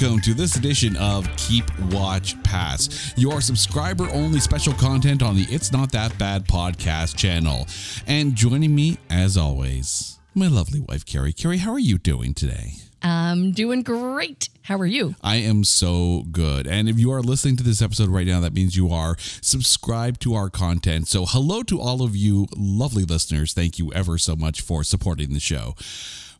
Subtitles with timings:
[0.00, 5.46] welcome to this edition of Keep Watch Pass, your subscriber only special content on the
[5.48, 7.68] It's Not That Bad podcast channel.
[8.04, 11.32] And joining me, as always, my lovely wife, Carrie.
[11.32, 12.72] Carrie, how are you doing today?
[13.02, 14.48] I'm doing great.
[14.62, 15.14] How are you?
[15.22, 16.66] I am so good.
[16.66, 20.20] And if you are listening to this episode right now, that means you are subscribed
[20.22, 21.06] to our content.
[21.06, 23.52] So, hello to all of you lovely listeners.
[23.52, 25.76] Thank you ever so much for supporting the show.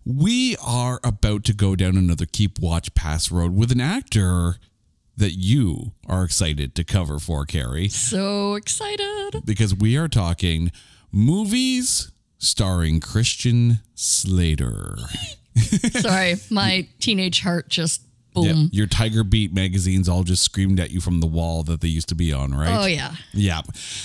[0.04, 4.56] We are about to go down another Keep Watch Pass road with an actor
[5.16, 9.42] that you are excited to cover for, Carrie, So excited.
[9.44, 10.72] because we are talking
[11.12, 14.96] movies starring Christian Slater.
[15.92, 18.02] Sorry, my teenage heart just
[18.36, 18.68] Yeah, boom.
[18.72, 22.08] your Tiger Beat magazines all just screamed at you from the wall that they used
[22.08, 22.76] to be on, right?
[22.82, 23.14] Oh yeah.
[23.32, 23.62] Yeah.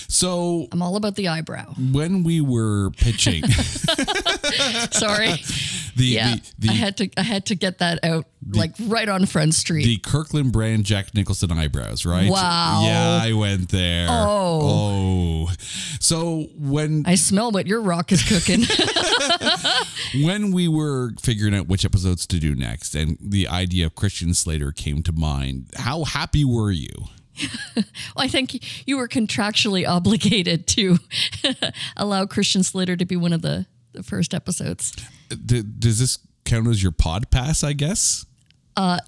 [0.08, 1.74] So I'm all about the eyebrow.
[1.92, 3.42] when we were pitching
[4.92, 5.32] Sorry.
[6.00, 6.34] the Yeah.
[6.58, 9.54] the, the I had to I had to get that out like right on Front
[9.54, 9.84] Street.
[9.84, 12.30] the Kirkland brand Jack Nicholson eyebrows, right?
[12.30, 12.82] Wow.
[12.84, 14.08] Yeah, I went there.
[14.10, 15.48] Oh.
[15.48, 15.52] Oh.
[16.00, 18.62] So when I smell what your rock is cooking.
[20.24, 24.34] when we were figuring out which episodes to do next and the idea of Christian
[24.34, 26.88] Slater came to mind, how happy were you?
[27.76, 27.84] well,
[28.16, 30.98] I think you were contractually obligated to
[31.96, 34.92] allow Christian Slater to be one of the, the first episodes.
[35.28, 38.26] D- does this count as your pod pass, I guess?
[38.76, 38.98] Uh,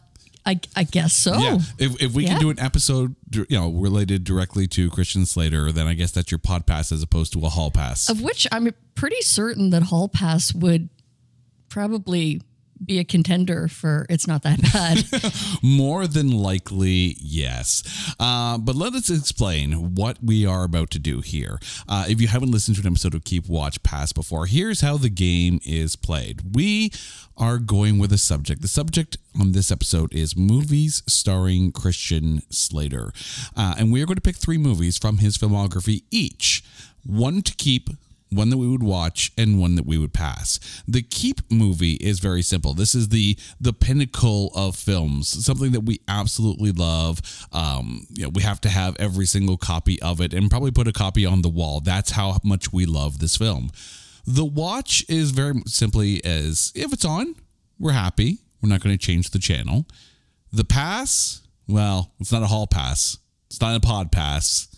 [0.45, 1.37] I, I guess so.
[1.37, 1.59] Yeah.
[1.79, 5.87] If, if we can do an episode, you know, related directly to Christian Slater, then
[5.87, 8.09] I guess that's your pod pass as opposed to a hall pass.
[8.09, 10.89] Of which I'm pretty certain that Hall Pass would
[11.69, 12.43] probably
[12.85, 15.05] be a contender for It's Not That Bad.
[15.63, 18.15] More than likely, yes.
[18.19, 21.59] Uh, but let us explain what we are about to do here.
[21.89, 24.97] Uh, if you haven't listened to an episode of Keep Watch Pass before, here's how
[24.97, 26.55] the game is played.
[26.55, 26.93] We
[27.37, 28.63] are going with a subject.
[28.63, 33.13] The subject on this episode is movies starring Christian Slater.
[33.57, 36.63] Uh, and we are going to pick three movies from his filmography each
[37.05, 37.91] one to keep,
[38.33, 40.83] one that we would watch and one that we would pass.
[40.89, 42.75] The Keep movie is very simple.
[42.75, 47.21] This is the the pinnacle of films, something that we absolutely love.
[47.53, 50.89] Um, you know, we have to have every single copy of it and probably put
[50.89, 51.81] a copy on the wall.
[51.81, 53.71] That's how much we love this film.
[54.25, 57.35] The watch is very simply as if it's on,
[57.79, 58.39] we're happy.
[58.63, 59.87] We're not going to change the channel.
[60.53, 63.19] The pass, well, it's not a hall pass.
[63.47, 64.69] It's not a pod pass.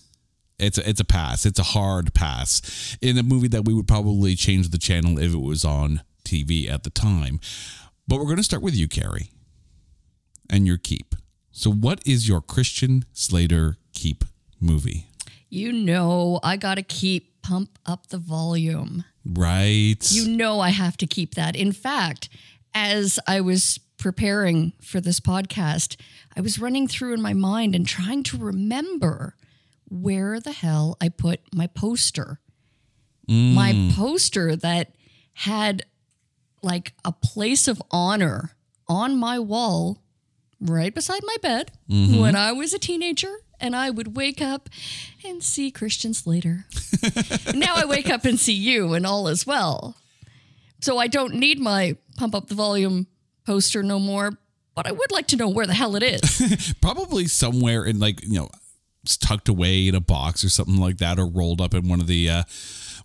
[0.64, 1.46] It's a, it's a pass.
[1.46, 2.96] It's a hard pass.
[3.00, 6.68] In a movie that we would probably change the channel if it was on TV
[6.68, 7.40] at the time.
[8.08, 9.30] But we're going to start with you, Carrie,
[10.50, 11.14] and your keep.
[11.52, 14.24] So, what is your Christian Slater keep
[14.60, 15.06] movie?
[15.54, 19.04] you know, I got to keep pump up the volume.
[19.24, 19.96] Right.
[20.10, 21.54] You know, I have to keep that.
[21.54, 22.28] In fact,
[22.74, 25.96] as I was preparing for this podcast,
[26.36, 29.36] I was running through in my mind and trying to remember
[29.94, 32.40] where the hell I put my poster.
[33.28, 33.54] Mm.
[33.54, 34.94] My poster that
[35.34, 35.84] had
[36.62, 38.52] like a place of honor
[38.88, 40.02] on my wall
[40.60, 42.18] right beside my bed mm-hmm.
[42.20, 43.32] when I was a teenager.
[43.60, 44.68] And I would wake up
[45.24, 46.66] and see Christian Slater.
[47.54, 49.96] now I wake up and see you, and all is well.
[50.80, 53.06] So I don't need my pump up the volume
[53.46, 54.32] poster no more,
[54.74, 56.74] but I would like to know where the hell it is.
[56.82, 58.50] probably somewhere in like you know
[59.04, 62.06] tucked away in a box or something like that or rolled up in one of
[62.06, 62.42] the uh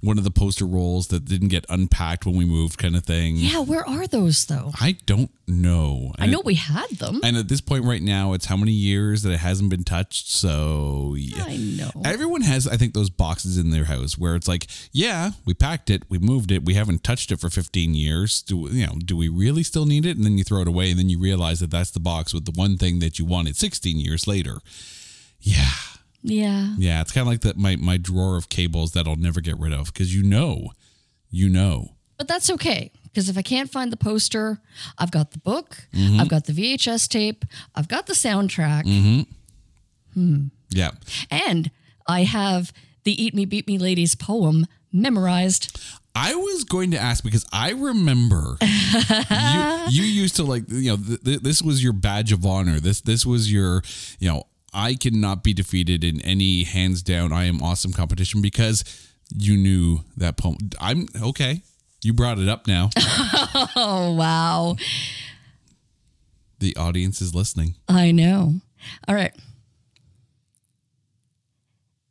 [0.01, 3.35] one of the poster rolls that didn't get unpacked when we moved kind of thing
[3.35, 4.71] yeah, where are those though?
[4.79, 7.19] i don't know I know we had them.
[7.23, 10.29] and at this point right now it's how many years that it hasn't been touched
[10.29, 11.89] so yeah I know.
[12.05, 15.89] Everyone has, I think, those boxes in their house where it's like, yeah, we packed
[15.89, 18.41] it, we moved it, we haven't touched it for 15 years.
[18.41, 18.93] Do you know?
[19.03, 20.15] Do we really still need it?
[20.15, 22.45] And then you throw it away, and then you realize that that's the box with
[22.45, 24.59] the one thing that you wanted 16 years later.
[25.41, 25.71] Yeah,
[26.21, 26.75] Yeah.
[26.77, 29.57] yeah, it's kind of like that my my drawer of cables that I'll never get
[29.59, 30.71] rid of because you know,
[31.29, 31.95] you know.
[32.17, 32.91] But that's okay.
[33.03, 34.59] Because if I can't find the poster,
[34.97, 36.19] I've got the book, Mm-hmm.
[36.19, 39.21] I've got the VHS tape, I've got the soundtrack, Mm-hmm.
[40.13, 40.47] Hmm.
[40.71, 40.91] Yeah,
[41.31, 41.71] and
[42.07, 42.71] I have
[43.03, 45.79] the Eat Me, Beat Me Ladies poem memorized.
[46.15, 50.97] I was going to ask because I remember you, you used to like you know
[50.97, 52.79] th- th- this was your badge of honor.
[52.79, 53.81] This this was your
[54.19, 54.43] you know
[54.73, 58.83] I cannot be defeated in any hands down I am awesome competition because
[59.35, 60.57] you knew that poem.
[60.79, 61.61] I'm okay.
[62.03, 62.89] You brought it up now.
[63.75, 64.75] Oh, wow.
[66.59, 67.75] the audience is listening.
[67.87, 68.55] I know.
[69.07, 69.33] All right.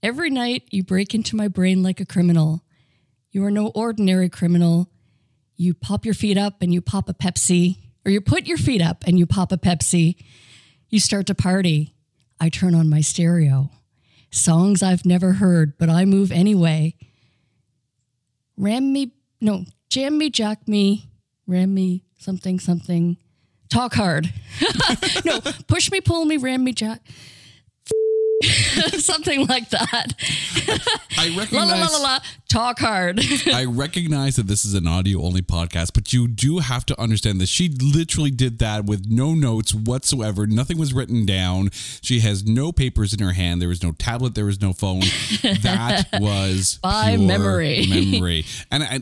[0.03, 2.63] Every night you break into my brain like a criminal.
[3.31, 4.91] You are no ordinary criminal.
[5.57, 7.79] You pop your feet up and you pop a Pepsi.
[8.05, 10.17] or you put your feet up and you pop a Pepsi.
[10.89, 11.95] You start to party.
[12.41, 13.71] I turn on my stereo.
[14.31, 16.95] Songs I've never heard, but I move anyway.
[18.57, 21.09] Ram me, no, jam me, jack me,
[21.47, 23.17] ram me, something, something.
[23.71, 24.33] Talk hard.
[25.25, 27.01] no, push me, pull me, ram me, jack.
[28.99, 30.15] something like that.
[31.19, 31.53] I La recognize.
[31.53, 32.19] la la la la.
[32.49, 33.21] Talk hard.
[33.53, 37.41] I recognize that this is an audio only podcast, but you do have to understand
[37.41, 40.47] that she literally did that with no notes whatsoever.
[40.47, 41.71] Nothing was written down.
[42.01, 43.61] She has no papers in her hand.
[43.61, 44.35] There was no tablet.
[44.35, 45.01] There was no phone.
[45.63, 47.87] That was By pure memory.
[47.89, 48.45] Memory.
[48.71, 49.01] And I,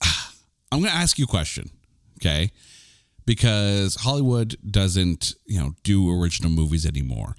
[0.72, 1.70] I'm going to ask you a question,
[2.20, 2.52] okay?
[3.24, 7.34] Because Hollywood doesn't, you know, do original movies anymore.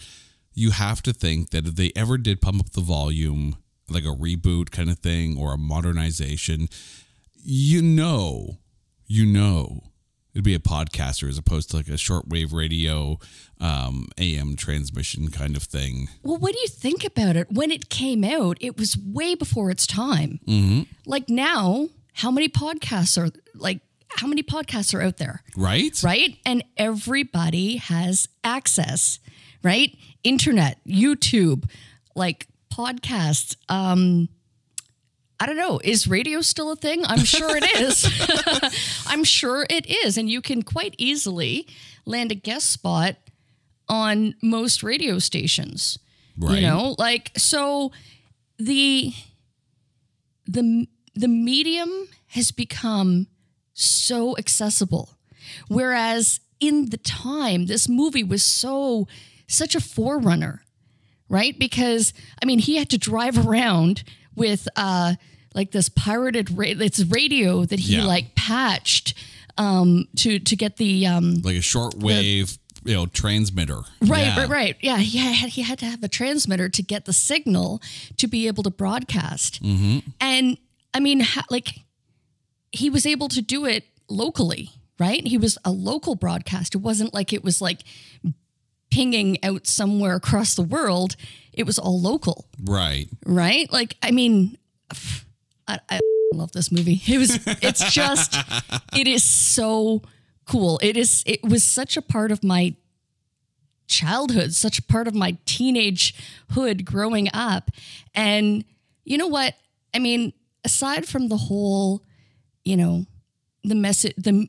[0.58, 3.58] You have to think that if they ever did pump up the volume,
[3.90, 6.68] like a reboot kind of thing or a modernization,
[7.36, 8.58] you know,
[9.06, 9.84] you know,
[10.34, 13.20] it'd be a podcaster as opposed to like a shortwave radio,
[13.62, 16.10] um, AM transmission kind of thing.
[16.24, 17.52] Well, what do you think about it?
[17.52, 20.40] When it came out, it was way before its time.
[20.48, 20.82] Mm-hmm.
[21.06, 26.02] Like now, how many podcasts are like how many podcasts are out there, Right?
[26.04, 26.38] right?
[26.46, 29.20] And everybody has access,
[29.64, 29.96] right?
[30.24, 31.70] Internet, YouTube,
[32.16, 33.56] like podcasts.
[33.70, 34.30] Um,
[35.40, 35.80] I don't know.
[35.84, 37.06] Is radio still a thing?
[37.06, 39.06] I'm sure it is.
[39.08, 41.68] I'm sure it is, and you can quite easily
[42.06, 43.16] land a guest spot
[43.90, 45.98] on most radio stations
[46.40, 46.56] Right.
[46.58, 47.92] you know like so
[48.60, 49.14] the
[50.46, 53.28] the the medium has become
[53.74, 55.18] so accessible
[55.68, 59.08] whereas in the time this movie was so
[59.48, 60.62] such a forerunner
[61.30, 64.04] right because i mean he had to drive around
[64.36, 65.14] with uh
[65.56, 68.06] like this pirated ra- it's radio that he Yeah.
[68.06, 69.14] like patched
[69.58, 73.80] um to to get the um Like a shortwave, you know, transmitter.
[74.02, 74.40] Right, Yeah.
[74.42, 74.76] right, right.
[74.82, 77.82] Yeah, he had he had to have a transmitter to get the signal
[78.18, 79.60] to be able to broadcast.
[80.22, 80.58] And
[80.94, 81.80] I mean, ha- like
[82.72, 85.26] he was able to do it locally, right?
[85.26, 86.76] He was a local broadcast.
[86.76, 87.82] It wasn't like it was like
[88.90, 91.16] pinging out somewhere across the world.
[91.54, 93.10] It was all local, Right.
[93.26, 93.72] right?
[93.72, 94.58] Like, I mean,
[95.68, 96.00] I, I
[96.34, 97.02] love this movie.
[97.08, 98.36] It was, it's just,
[98.96, 100.04] it is so
[100.46, 100.80] cool.
[100.84, 102.76] It is, it was such a part of my
[103.88, 106.14] childhood, such a part of my teenage
[106.52, 107.72] hood growing up.
[108.14, 108.64] And
[109.06, 109.56] you know what?
[109.94, 112.04] I mean, aside from the whole,
[112.66, 113.06] you know,
[113.64, 114.48] the message, the,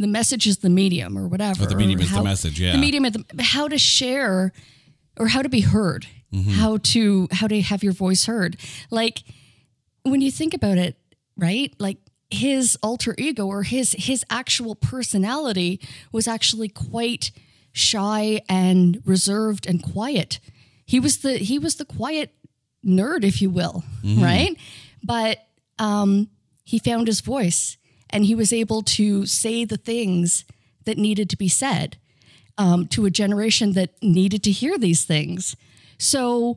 [0.00, 1.62] the message is the medium or whatever.
[1.64, 2.72] Oh, the medium or is the message, yeah.
[2.72, 4.52] The medium is the, how to share
[5.18, 6.50] or how to be heard, Mm-hmm.
[6.50, 8.56] how to, how to have your voice heard.
[8.90, 9.24] Like,
[10.04, 10.96] when you think about it,
[11.36, 11.74] right?
[11.80, 11.96] Like
[12.30, 15.80] his alter ego or his his actual personality
[16.12, 17.32] was actually quite
[17.72, 20.38] shy and reserved and quiet.
[20.86, 22.32] He was the he was the quiet
[22.86, 24.56] nerd, if you will, right?
[25.02, 25.38] But
[25.80, 26.28] um,
[26.62, 27.76] he found his voice
[28.10, 30.44] and he was able to say the things
[30.84, 31.96] that needed to be said
[32.58, 35.56] um, to a generation that needed to hear these things.
[35.98, 36.56] So,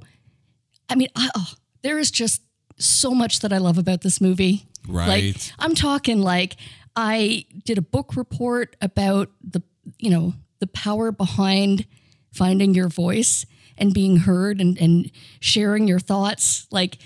[0.90, 2.42] I mean, I, oh, there is just
[2.78, 4.66] so much that I love about this movie.
[4.88, 5.34] Right.
[5.34, 6.58] Like, I'm talking like
[6.96, 9.62] I did a book report about the,
[9.98, 11.86] you know, the power behind
[12.34, 13.46] finding your voice
[13.78, 16.68] and being heard and, and sharing your thoughts.
[16.72, 16.98] Like,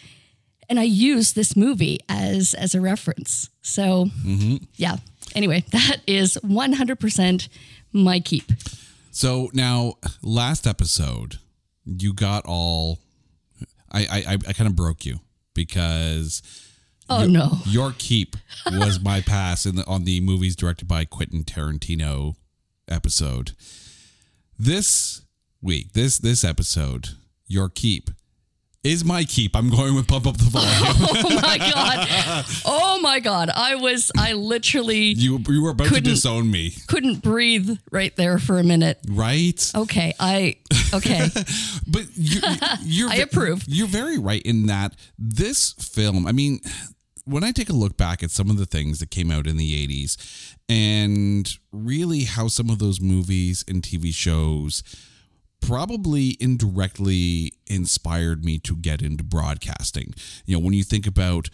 [0.70, 3.50] and I use this movie as as a reference.
[3.62, 4.58] So, mm-hmm.
[4.76, 4.98] yeah.
[5.36, 7.48] Anyway, that is 100%
[7.94, 8.52] my keep.
[9.12, 11.38] So now, last episode,
[11.86, 13.00] you got all.
[13.92, 15.20] I I, I- I kind of broke you
[15.54, 16.42] because
[17.10, 17.60] Oh no.
[17.66, 18.36] your keep
[18.72, 22.36] was my pass in the, on the movies directed by Quentin Tarantino
[22.88, 23.52] episode.
[24.60, 25.22] This
[25.62, 27.10] week, this this episode,
[27.48, 28.10] your keep
[28.88, 29.56] is my keep.
[29.56, 30.72] I'm going with pump up the volume.
[30.72, 32.46] Oh my god.
[32.66, 33.50] Oh my god.
[33.54, 38.40] I was I literally you you were about to disown me, couldn't breathe right there
[38.40, 39.00] for a minute.
[39.10, 39.72] right?
[39.76, 40.58] Okay, I
[40.94, 41.28] okay.
[41.90, 42.42] But you're,
[42.84, 43.64] you're I approve.
[43.68, 46.28] You're very right in that this film.
[46.28, 46.60] I mean,
[47.26, 49.58] when I take a look back at some of the things that came out in
[49.58, 54.84] the '80s, and really how some of those movies and TV shows
[55.62, 60.14] probably indirectly inspired me to get into broadcasting.
[60.46, 61.50] You know, when you think about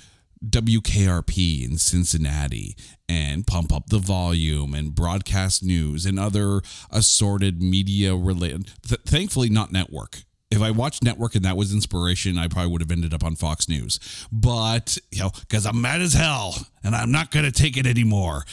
[0.47, 2.75] WKRP in Cincinnati
[3.07, 9.49] and Pump Up the Volume and Broadcast News and other assorted media related, th- thankfully
[9.49, 10.23] not network.
[10.51, 13.35] If I watched network and that was inspiration, I probably would have ended up on
[13.35, 13.99] Fox News.
[14.31, 17.87] But, you know, because I'm mad as hell and I'm not going to take it
[17.87, 18.43] anymore.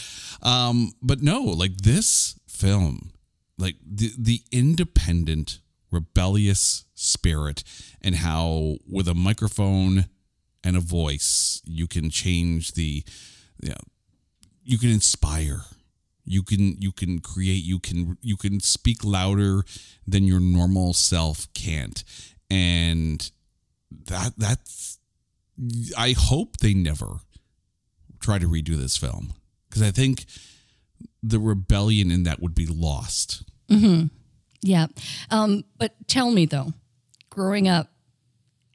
[0.43, 3.11] Um, but no, like this film,
[3.61, 7.63] like the, the independent, rebellious spirit
[8.01, 10.07] and how with a microphone
[10.65, 13.05] and a voice, you can change the,
[13.61, 13.75] you know,
[14.63, 15.63] you can inspire.
[16.25, 19.65] You can you can create you can you can speak louder
[20.07, 22.05] than your normal self can't.
[22.49, 23.31] And
[24.07, 24.99] that that's
[25.99, 27.19] i hope they never
[28.21, 29.33] try to redo this film.
[29.69, 30.27] Because i think
[31.23, 33.43] the rebellion in that would be lost
[34.63, 34.87] Yeah.
[35.31, 36.73] Um, but tell me though,
[37.31, 37.89] growing up,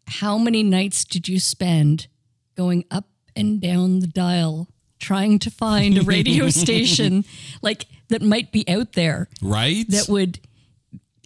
[0.07, 2.07] how many nights did you spend
[2.55, 4.67] going up and down the dial
[4.99, 7.25] trying to find a radio station
[7.61, 10.39] like that might be out there right that would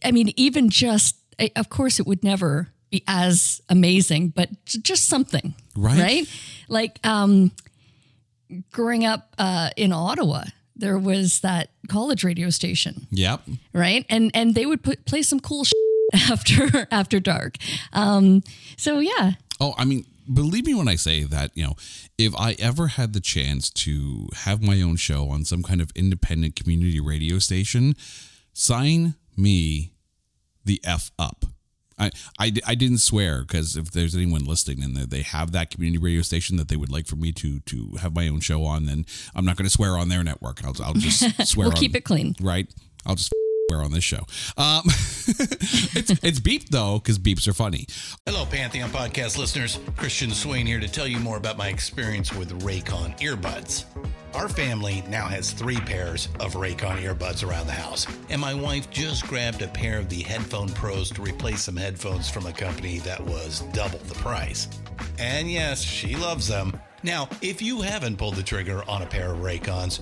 [0.03, 1.15] I mean even just
[1.55, 5.99] of course it would never be as amazing but just something Right.
[5.99, 6.29] right
[6.67, 7.51] like um
[8.71, 10.45] growing up uh in Ottawa
[10.79, 13.41] there was that college radio station yep
[13.73, 14.05] right?
[14.09, 15.65] And and they would put play some cool
[16.29, 17.57] after after dark.
[17.93, 18.43] Um,
[18.77, 21.75] so yeah, Oh, I mean, believe me when I say that, you know,
[22.17, 25.91] if I ever had the chance to have my own show on some kind of
[25.95, 27.95] independent community radio station,
[28.53, 29.91] sign me
[30.63, 31.45] the F up.
[31.99, 35.69] I, I, I didn't swear because if there's anyone listening and they- they have that
[35.69, 38.63] community radio station that they would like for me to to have my own show
[38.63, 40.63] on, then I'm not going to swear on their network.
[40.63, 42.35] I'll, I'll just swear we'll on, keep it clean.
[42.41, 42.67] right?
[43.05, 43.31] I'll just
[43.69, 44.25] swear on this show.
[44.57, 44.83] Um,
[45.95, 47.85] it's it's beep though because beeps are funny.
[48.25, 49.79] Hello, Pantheon podcast listeners.
[49.95, 53.85] Christian Swain here to tell you more about my experience with Raycon earbuds.
[54.33, 58.89] Our family now has three pairs of Raycon earbuds around the house, and my wife
[58.89, 62.99] just grabbed a pair of the Headphone Pros to replace some headphones from a company
[62.99, 64.67] that was double the price.
[65.17, 66.79] And yes, she loves them.
[67.01, 70.01] Now, if you haven't pulled the trigger on a pair of Raycons,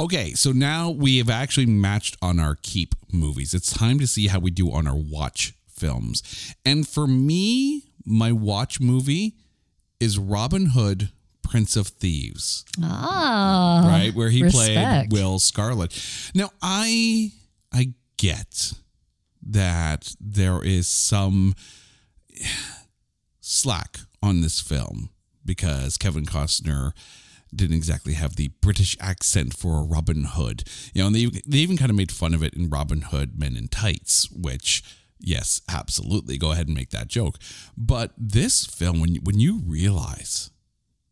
[0.00, 3.52] Okay, so now we have actually matched on our keep movies.
[3.52, 6.54] It's time to see how we do on our watch films.
[6.64, 9.34] And for me, my watch movie
[10.00, 11.10] is Robin Hood,
[11.42, 14.14] Prince of Thieves, Ah, right?
[14.14, 15.10] Where he respect.
[15.10, 15.92] played Will Scarlet.
[16.34, 17.32] Now, I
[17.70, 18.72] I get
[19.46, 21.54] that there is some
[23.40, 25.10] slack on this film
[25.44, 26.92] because Kevin Costner
[27.54, 30.64] didn't exactly have the British accent for a Robin Hood.
[30.94, 33.38] You know, and they they even kind of made fun of it in Robin Hood
[33.38, 34.82] Men in Tights, which
[35.18, 37.38] yes, absolutely, go ahead and make that joke.
[37.76, 40.50] But this film, when you, when you realize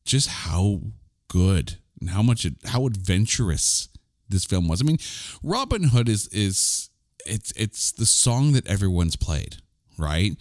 [0.04, 0.80] just how
[1.28, 3.88] good and how much it, how adventurous
[4.28, 4.80] this film was.
[4.80, 4.98] I mean,
[5.42, 6.90] Robin Hood is is
[7.26, 9.56] it's it's the song that everyone's played,
[9.96, 10.36] right?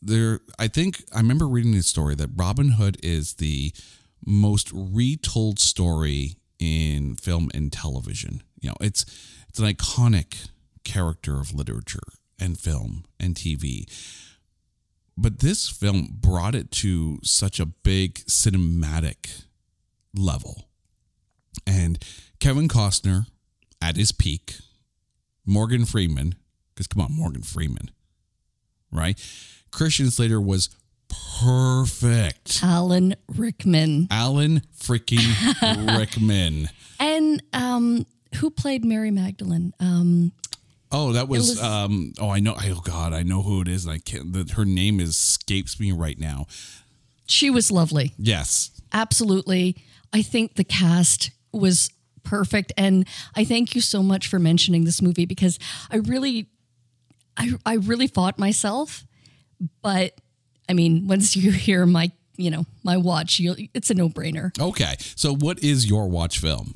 [0.00, 3.72] There I think I remember reading a story that Robin Hood is the
[4.24, 8.42] most retold story in film and television.
[8.60, 9.04] You know, it's
[9.48, 10.48] it's an iconic
[10.84, 12.00] character of literature
[12.38, 13.84] and film and TV.
[15.16, 19.44] But this film brought it to such a big cinematic
[20.14, 20.68] level.
[21.66, 22.02] And
[22.40, 23.26] Kevin Costner
[23.80, 24.56] at his peak,
[25.44, 26.34] Morgan Freeman,
[26.74, 27.90] because come on, Morgan Freeman,
[28.90, 29.20] right?
[29.70, 30.70] Christian Slater was
[31.40, 32.60] perfect.
[32.62, 34.08] Alan Rickman.
[34.10, 36.68] Alan freaking Rickman.
[37.00, 39.72] And um, who played Mary Magdalene?
[39.80, 40.32] Um,
[40.94, 43.86] Oh, that was, was- um oh I know oh god, I know who it is
[43.86, 46.46] and I can't the, her name escapes me right now.
[47.26, 48.12] She was lovely.
[48.18, 48.70] Yes.
[48.92, 49.82] Absolutely.
[50.12, 51.88] I think the cast was
[52.24, 52.72] perfect.
[52.76, 55.58] And I thank you so much for mentioning this movie because
[55.90, 56.48] I really,
[57.38, 59.06] I, I really fought myself.
[59.80, 60.20] But
[60.68, 64.58] I mean, once you hear my, you know, my watch, you'll, it's a no brainer.
[64.60, 64.96] Okay.
[65.16, 66.74] So what is your watch film?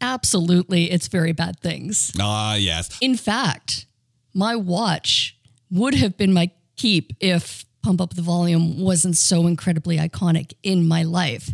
[0.00, 0.90] Absolutely.
[0.90, 2.12] It's very bad things.
[2.20, 2.96] Ah, yes.
[3.00, 3.86] In fact,
[4.34, 5.38] my watch
[5.70, 10.86] would have been my keep if Pump Up the Volume wasn't so incredibly iconic in
[10.86, 11.50] my life.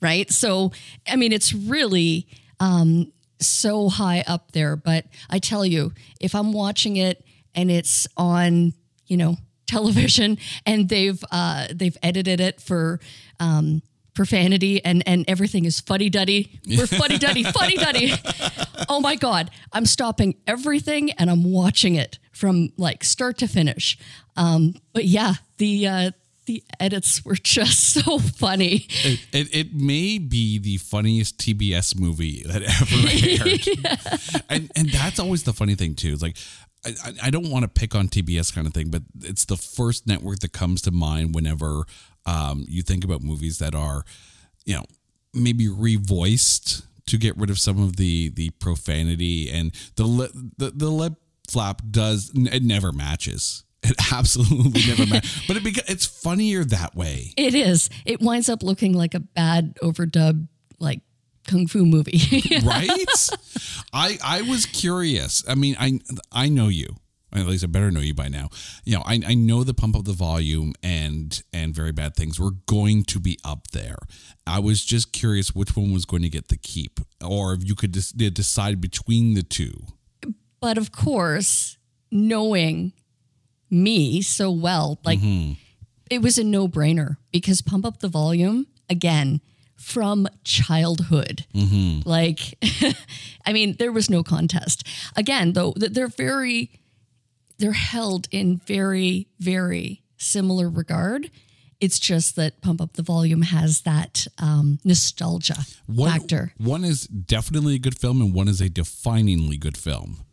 [0.00, 0.30] Right.
[0.30, 0.72] So,
[1.08, 2.28] I mean, it's really
[2.60, 4.76] um, so high up there.
[4.76, 8.74] But I tell you, if I'm watching it and it's on,
[9.06, 13.00] you know, television and they've uh, they've edited it for
[13.40, 13.82] um,
[14.14, 16.58] profanity and and everything is fuddy duddy.
[16.66, 18.12] We're fuddy duddy, fuddy duddy.
[18.88, 19.50] Oh my god!
[19.72, 23.98] I'm stopping everything and I'm watching it from like start to finish.
[24.36, 26.10] Um, but yeah, the uh,
[26.44, 28.86] the edits were just so funny.
[29.02, 34.42] It, it, it may be the funniest TBS movie that ever aired.
[34.50, 36.12] And and that's always the funny thing too.
[36.12, 36.36] It's like
[37.04, 40.06] I, I- don't want to pick on TBS kind of thing, but it's the first
[40.06, 41.84] network that comes to mind whenever
[42.26, 44.04] um, you think about movies that are,
[44.64, 44.84] you know,
[45.34, 50.70] maybe revoiced to get rid of some of the the profanity and the lip the,
[50.70, 51.14] the lip
[51.48, 53.64] flap does it never matches.
[53.82, 55.42] It absolutely never matches.
[55.46, 57.32] But it beca- it's funnier that way.
[57.36, 57.88] It is.
[58.04, 60.48] It winds up looking like a bad overdub
[60.80, 61.00] like
[61.46, 62.20] kung fu movie.
[62.64, 63.28] right?
[63.92, 65.44] I I was curious.
[65.48, 66.00] I mean, I
[66.32, 66.96] I know you.
[67.32, 68.48] At least I better know you by now.
[68.84, 72.40] You know, I, I know the pump up the volume and and very bad things
[72.40, 73.96] were going to be up there.
[74.46, 77.74] I was just curious which one was going to get the keep, or if you
[77.74, 79.74] could decide between the two.
[80.60, 81.76] but of course,
[82.10, 82.92] knowing
[83.70, 85.52] me so well, like mm-hmm.
[86.10, 89.40] it was a no brainer because Pump Up the Volume, again,
[89.76, 91.46] from childhood.
[92.04, 92.58] Like,
[93.46, 94.86] I mean, there was no contest.
[95.16, 96.70] Again, though, they're very,
[97.58, 101.30] they're held in very, very similar regard.
[101.78, 106.52] It's just that Pump Up the Volume has that um, nostalgia One, factor.
[106.56, 110.24] One is definitely a good film, and one is a definingly good film.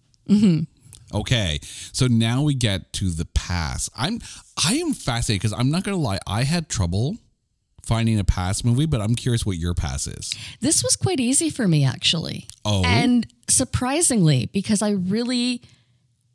[1.14, 1.60] Okay,
[1.92, 3.90] so now we get to the past.
[3.96, 4.20] I'm
[4.64, 7.18] I am fascinated because I'm not gonna lie, I had trouble
[7.86, 10.32] finding a pass movie, but I'm curious what your pass is.
[10.62, 12.48] This was quite easy for me, actually.
[12.64, 12.84] Oh.
[12.86, 15.62] And surprisingly, because I really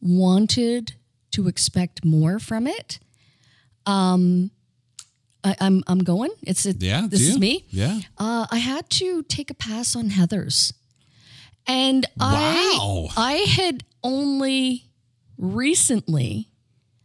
[0.01, 0.95] wanted
[1.33, 2.99] to expect more from it.
[3.87, 4.51] Um,
[5.45, 6.31] I, I'm I'm going.
[6.43, 7.65] It's it, Yeah, This is me.
[7.71, 8.01] Yeah.
[8.19, 10.73] Uh, I had to take a pass on Heathers,
[11.67, 13.09] and Wow.
[13.17, 14.85] I I had only
[15.39, 16.49] recently,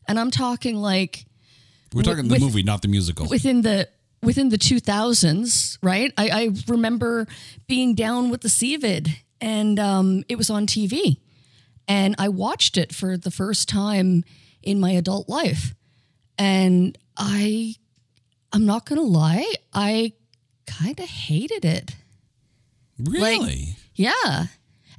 [0.07, 1.25] and I'm talking like
[1.93, 3.27] We're talking the movie, not the musical.
[3.27, 3.87] within the
[4.23, 7.27] within the 2000s right i, I remember
[7.67, 9.09] being down with the COVID
[9.41, 11.17] and um, it was on tv
[11.87, 14.23] and i watched it for the first time
[14.61, 15.75] in my adult life
[16.37, 17.75] and i
[18.51, 20.13] i'm not gonna lie i
[20.65, 21.95] kind of hated it
[22.97, 23.75] really?
[23.95, 24.45] yeah.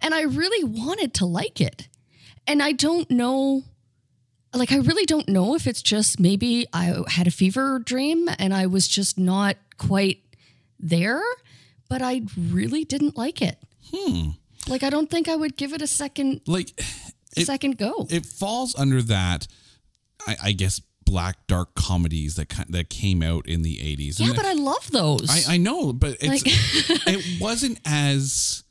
[0.01, 1.89] And I really wanted to like it.
[2.47, 3.63] And I don't know,
[4.55, 8.55] like, I really don't know if it's just maybe I had a fever dream and
[8.55, 10.21] I was just not quite
[10.79, 11.23] there,
[11.89, 13.59] but I really didn't like it.
[13.93, 14.31] Hmm.
[14.69, 16.71] Like, I don't think I would give it a second, like
[17.37, 18.07] it, second go.
[18.11, 19.47] it falls under that,
[20.27, 24.19] I, I guess, black dark comedies that that came out in the 80s.
[24.19, 25.29] yeah, And but I love those.
[25.49, 26.43] I, I know, but it's Like-
[27.09, 28.65] it wasn't as.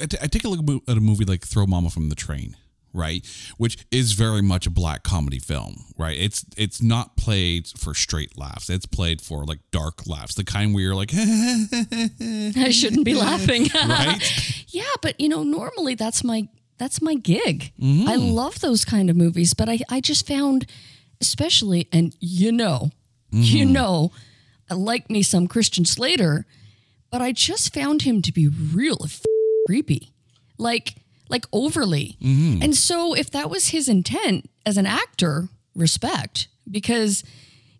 [0.00, 2.56] I t- I take a look at a movie like Throw Mama from the Train,
[2.92, 3.24] right,
[3.56, 6.18] which is very much a black comedy film, right?
[6.18, 8.68] It's it's not played for straight laughs.
[8.70, 13.68] It's played for like dark laughs, the kind where you're like, I shouldn't be laughing.
[13.74, 14.64] right?
[14.68, 16.48] Yeah, but you know, normally that's my
[16.78, 17.72] that's my gig.
[17.80, 18.08] Mm-hmm.
[18.08, 20.66] I love those kind of movies, but I I just found
[21.20, 22.90] especially and you know,
[23.30, 23.72] you Mm-hmm.
[23.72, 24.12] know,
[24.70, 26.46] I like me some Christian Slater,
[27.10, 29.22] but I just found him to be real f-
[29.66, 30.12] creepy.
[30.58, 30.94] Like
[31.30, 32.16] like overly.
[32.20, 32.62] Mm-hmm.
[32.62, 37.22] And so if that was his intent as an actor, respect because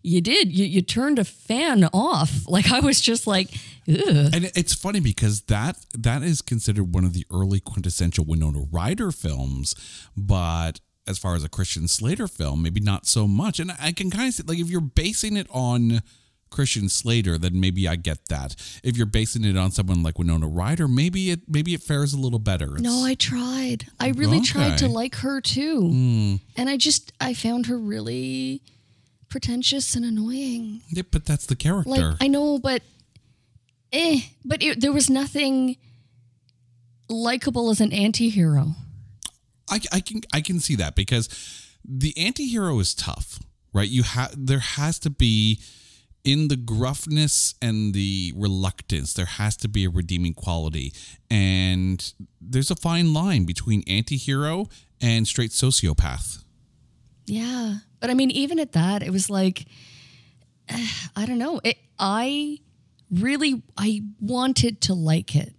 [0.03, 2.31] you did you, you turned a fan off.
[2.47, 3.51] Like I was just like,
[3.89, 4.31] Ugh.
[4.35, 9.13] And it's funny because that that is considered one of the early quintessential Winona Ryder
[9.13, 9.75] films,
[10.17, 13.59] but as far as a Christian Slater film, maybe not so much.
[13.59, 16.03] And I can kind of see like if you're basing it on
[16.51, 18.57] Christian Slater, then maybe I get that.
[18.83, 22.19] If you're basing it on someone like Winona Ryder, maybe it maybe it fares a
[22.19, 22.65] little better.
[22.67, 23.87] It's- No, I tried.
[23.99, 26.39] I really tried to like her too.
[26.57, 28.63] And I just I found her really
[29.29, 30.83] pretentious and annoying.
[30.89, 31.91] Yeah, but that's the character.
[31.91, 32.83] Like I know, but
[33.93, 35.77] eh, but it, there was nothing
[37.09, 38.75] likable as an anti-hero.
[39.71, 41.29] I, I can I can see that because
[41.85, 43.39] the anti-hero is tough,
[43.73, 43.89] right?
[43.89, 45.61] You have there has to be
[46.25, 50.93] in the gruffness and the reluctance, there has to be a redeeming quality.
[51.31, 54.67] And there's a fine line between anti-hero
[55.01, 56.45] and straight sociopath.
[57.27, 57.77] Yeah.
[58.01, 59.67] But I mean, even at that, it was like,
[61.17, 61.61] I don't know.
[61.65, 62.59] It, I
[63.11, 65.55] really, I wanted to like it,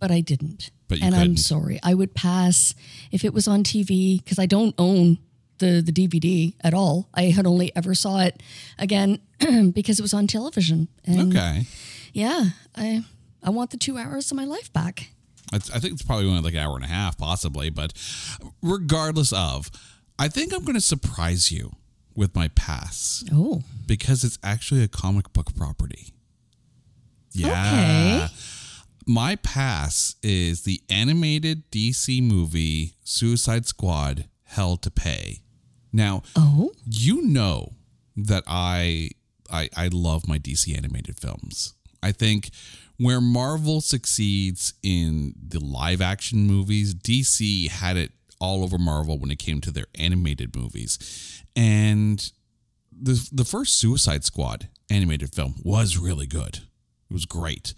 [0.00, 0.70] but I didn't.
[0.88, 1.80] But you and I'm sorry.
[1.82, 2.74] I would pass
[3.10, 5.18] if it was on TV because I don't own
[5.58, 7.08] the the DVD at all.
[7.14, 8.42] I had only ever saw it
[8.78, 9.20] again
[9.72, 10.88] because it was on television.
[11.04, 11.66] And Okay.
[12.12, 13.04] yeah, I
[13.42, 15.10] I want the two hours of my life back.
[15.52, 17.68] It's, I think it's probably only like an hour and a half, possibly.
[17.70, 17.92] But
[18.62, 19.70] regardless of,
[20.18, 21.72] I think I'm going to surprise you
[22.16, 26.14] with my pass Oh, because it's actually a comic book property.
[27.32, 28.26] Yeah.
[28.28, 28.34] Okay.
[29.06, 35.40] My pass is the animated DC movie Suicide Squad Hell to Pay.
[35.92, 37.72] Now, oh, you know
[38.16, 39.10] that I
[39.54, 41.74] I I love my DC animated films.
[42.02, 42.50] I think
[42.98, 49.30] where Marvel succeeds in the live action movies, DC had it all over Marvel when
[49.30, 51.42] it came to their animated movies.
[51.56, 52.30] And
[52.92, 56.56] the the first Suicide Squad animated film was really good.
[57.10, 57.74] It was great.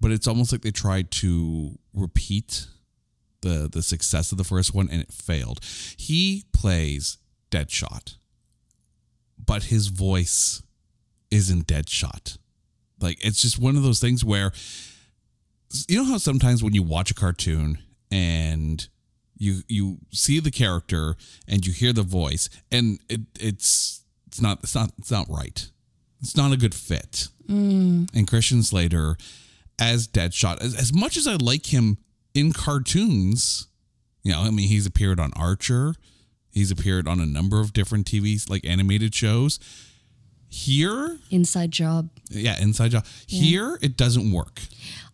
[0.00, 2.66] But it's almost like they tried to repeat
[3.42, 5.60] the the success of the first one and it failed.
[5.96, 7.18] He plays
[7.50, 8.16] Deadshot,
[9.44, 10.62] but his voice
[11.32, 12.38] isn't Deadshot.
[13.00, 14.52] Like it's just one of those things where
[15.88, 17.78] you know how sometimes when you watch a cartoon
[18.10, 18.86] and
[19.36, 21.16] you you see the character
[21.48, 25.68] and you hear the voice and it it's it's not it's not it's not right.
[26.20, 27.28] It's not a good fit.
[27.48, 28.08] Mm.
[28.14, 29.16] And Christian Slater
[29.78, 31.98] as Deadshot, as, as much as I like him
[32.34, 33.66] in cartoons,
[34.22, 35.94] you know, I mean, he's appeared on Archer,
[36.52, 39.58] he's appeared on a number of different TVs, like animated shows.
[40.54, 42.10] Here, inside job.
[42.28, 43.06] yeah, Inside Job.
[43.26, 44.60] Here, it doesn't work.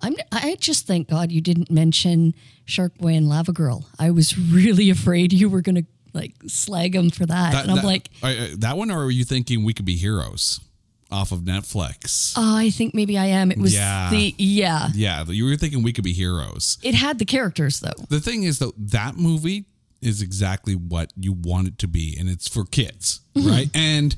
[0.03, 0.16] I'm.
[0.33, 3.87] I just thank God you didn't mention Shark Boy and Lava Girl.
[4.01, 7.77] I was really afraid you were gonna like slag him for that, That, and I'm
[7.79, 10.59] that- like, uh, that one, or are you thinking we could be heroes
[11.11, 12.35] off of Netflix?
[12.37, 13.53] oh, I think maybe I am.
[13.53, 14.11] It was Yeah.
[14.11, 14.88] the yeah.
[14.92, 16.79] yeah, you were thinking we could be heroes.
[16.83, 17.94] It had the characters though.
[18.09, 19.66] The thing is, though, that movie
[20.03, 23.70] is exactly what you want it to be, and it's for kids, right?
[23.72, 24.16] And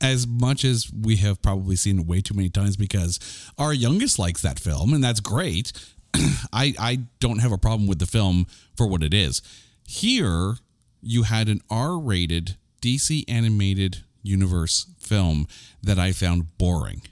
[0.00, 3.18] as much as we have probably seen it way too many times because
[3.58, 5.72] our youngest likes that film, and that's great.
[6.52, 9.42] I I don't have a problem with the film for what it is.
[9.86, 10.56] Here,
[11.02, 15.46] you had an R-rated DC animated universe film
[15.82, 17.02] that I found boring.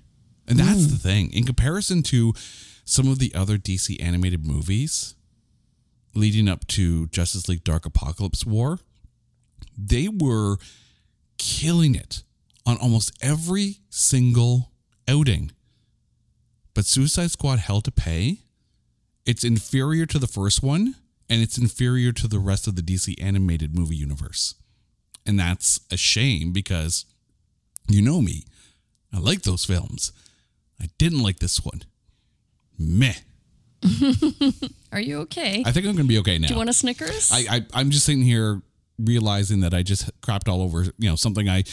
[0.46, 0.90] And that's mm.
[0.90, 1.33] the thing.
[1.33, 2.33] In comparison to
[2.85, 5.14] some of the other DC animated movies
[6.14, 8.79] leading up to Justice League Dark Apokolips War,
[9.77, 10.57] they were
[11.37, 12.22] killing it
[12.68, 14.70] on almost every single
[15.09, 15.50] outing.
[16.74, 18.42] But Suicide Squad Hell to Pay,
[19.24, 20.94] it's inferior to the first one
[21.31, 24.54] and it's inferior to the rest of the DC animated movie universe.
[25.24, 27.07] And that's a shame because
[27.88, 28.44] you know me.
[29.12, 30.12] I like those films.
[30.81, 31.83] I didn't like this one.
[32.78, 33.14] Meh.
[34.92, 35.62] Are you okay?
[35.64, 36.48] I think I'm going to be okay now.
[36.48, 37.31] Do you want a Snickers?
[37.33, 38.61] I, I I'm just sitting here
[38.98, 41.64] realizing that I just crapped all over, you know, something I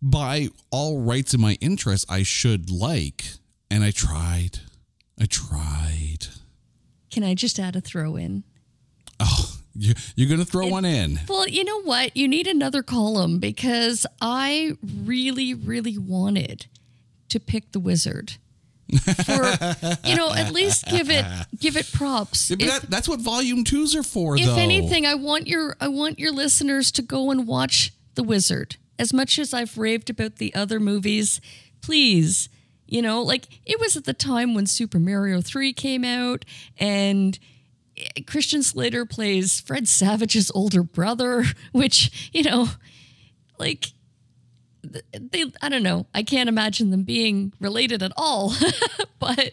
[0.00, 3.24] by all rights in my interest I should like,
[3.70, 4.60] and I tried.
[5.20, 6.26] I tried.
[7.10, 8.44] Can I just add a throw in?
[9.18, 11.20] Oh, you, you're going to throw one in.
[11.28, 12.16] Well, you know what?
[12.16, 16.66] You need another column because I really, really wanted
[17.30, 18.34] to pick the wizard.
[19.26, 19.54] For
[20.04, 21.24] you know, at least give it
[21.58, 22.50] give it props.
[22.50, 24.56] Yeah, If- that, that's what volume twos are for, if though.
[24.56, 28.76] anything, I want your I want your listeners to go and watch The Wizard.
[28.98, 31.40] As much as I've raved about the other movies,
[31.80, 32.48] please,
[32.86, 36.44] you know, like it was at the time when Super Mario 3 came out
[36.78, 37.38] and
[37.96, 42.68] eh, Christian Slater plays Fred Savage's older brother, which, you know,
[43.58, 43.92] like
[44.82, 46.06] they I don't know.
[46.14, 48.54] I can't imagine them being related at all.
[49.18, 49.52] but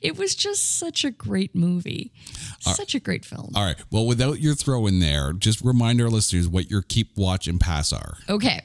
[0.00, 2.12] it was just such a great movie.
[2.60, 3.52] Such a great film.
[3.54, 3.76] All right.
[3.90, 7.60] Well, without your throw in there, just remind our listeners what your keep, watch, and
[7.60, 8.18] pass are.
[8.28, 8.62] Okay.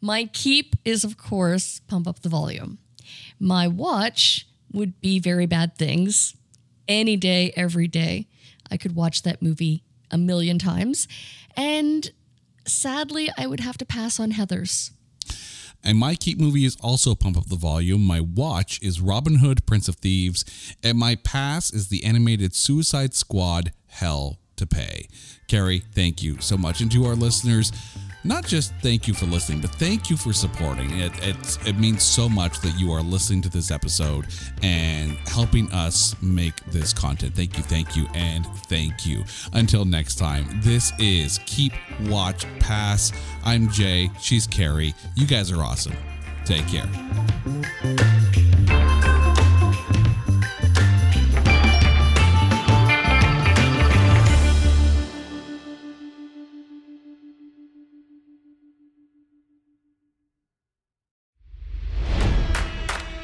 [0.00, 2.78] My keep is, of course, pump up the volume.
[3.38, 6.34] My watch would be very bad things.
[6.88, 8.28] Any day, every day.
[8.70, 11.06] I could watch that movie a million times.
[11.56, 12.10] And
[12.66, 14.90] sadly, I would have to pass on Heathers.
[15.84, 18.02] And my keep movie is also Pump Up the Volume.
[18.02, 20.74] My watch is Robin Hood, Prince of Thieves.
[20.82, 25.08] And my pass is the animated Suicide Squad Hell to Pay.
[25.48, 26.80] Carrie, thank you so much.
[26.80, 27.72] And to our listeners,
[28.24, 30.90] not just thank you for listening, but thank you for supporting.
[30.98, 34.26] It, it, it means so much that you are listening to this episode
[34.62, 37.34] and helping us make this content.
[37.34, 39.24] Thank you, thank you, and thank you.
[39.52, 43.12] Until next time, this is Keep Watch Pass.
[43.44, 44.10] I'm Jay.
[44.20, 44.94] She's Carrie.
[45.16, 45.94] You guys are awesome.
[46.44, 46.88] Take care.